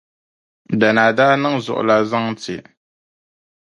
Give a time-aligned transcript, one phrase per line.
[0.79, 2.55] Danaa daa niŋ la zuɣulana zaŋ ti.